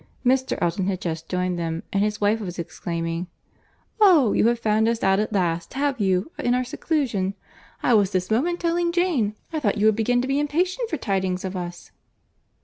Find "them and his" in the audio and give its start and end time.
1.59-2.19